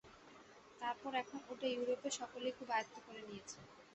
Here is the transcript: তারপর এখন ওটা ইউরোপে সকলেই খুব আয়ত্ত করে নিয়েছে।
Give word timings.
তারপর 0.81 1.11
এখন 1.15 1.39
ওটা 1.51 1.67
ইউরোপে 1.69 2.09
সকলেই 2.19 2.53
খুব 2.57 2.67
আয়ত্ত 2.71 2.95
করে 3.05 3.21
নিয়েছে। 3.27 3.57